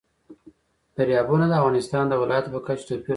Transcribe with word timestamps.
دریابونه 0.95 1.45
د 1.49 1.53
افغانستان 1.61 2.03
د 2.07 2.13
ولایاتو 2.21 2.53
په 2.53 2.59
کچه 2.67 2.83
توپیر 2.89 2.99
لري. 3.05 3.09